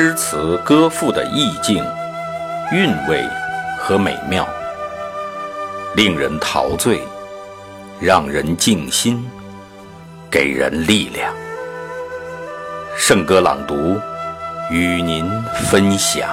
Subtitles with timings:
[0.00, 1.84] 诗词歌赋的意境、
[2.70, 3.20] 韵味
[3.76, 4.48] 和美妙，
[5.96, 7.02] 令人陶醉，
[8.00, 9.28] 让人静心，
[10.30, 11.34] 给人力量。
[12.96, 13.98] 圣歌朗读
[14.70, 15.28] 与您
[15.68, 16.30] 分享。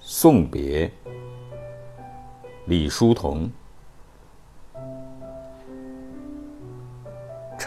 [0.00, 0.90] 送别，
[2.64, 3.50] 李叔同。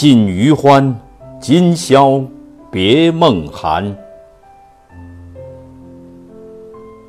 [0.00, 0.98] 尽余欢，
[1.38, 2.24] 今宵
[2.70, 3.94] 别梦寒。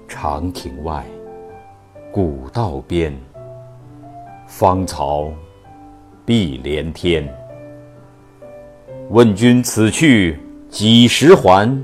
[0.09, 1.05] 长亭外，
[2.11, 3.17] 古道边，
[4.45, 5.31] 芳草
[6.25, 7.25] 碧连天。
[9.09, 11.81] 问君此去几时还？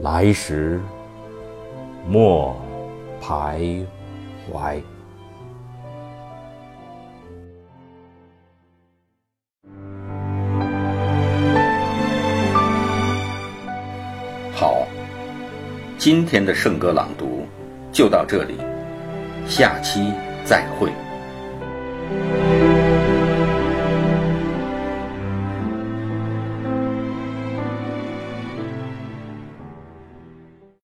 [0.00, 0.80] 来时
[2.08, 2.56] 莫。
[3.22, 3.86] 徘
[4.50, 4.82] 徊。
[14.60, 14.88] 好，
[15.98, 17.46] 今天的圣歌朗读
[17.92, 18.56] 就到这里，
[19.46, 20.12] 下期
[20.44, 20.90] 再会。